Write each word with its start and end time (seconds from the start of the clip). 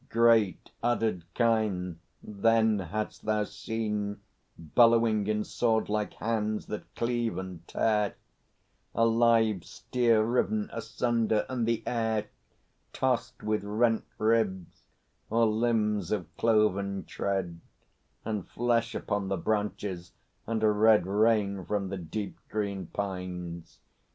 Great 0.09 0.71
uddered 0.81 1.23
kine 1.35 1.99
then 2.23 2.79
hadst 2.79 3.23
thou 3.25 3.43
seen 3.43 4.19
Bellowing 4.57 5.27
in 5.27 5.43
sword 5.43 5.89
like 5.89 6.13
hands 6.13 6.65
that 6.65 6.95
cleave 6.95 7.37
and 7.37 7.67
tear, 7.67 8.15
A 8.95 9.05
live 9.05 9.63
steer 9.63 10.23
riven 10.23 10.71
asunder, 10.73 11.45
and 11.47 11.67
the 11.67 11.83
air 11.85 12.25
Tossed 12.93 13.43
with 13.43 13.63
rent 13.63 14.03
ribs 14.17 14.85
or 15.29 15.45
limbs 15.45 16.11
of 16.11 16.25
cloven 16.35 17.05
tread, 17.05 17.59
And 18.25 18.47
flesh 18.47 18.95
upon 18.95 19.27
the 19.27 19.37
branches, 19.37 20.13
and 20.47 20.63
a 20.63 20.71
red 20.71 21.05
Rain 21.05 21.63
from 21.63 21.89
the 21.89 21.97
deep 21.97 22.37
green 22.49 22.87
pines. 22.87 23.77